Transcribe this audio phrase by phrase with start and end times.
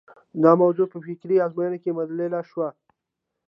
[0.43, 2.67] دا موضوع په فکري ازموینو کې مدلل شوه.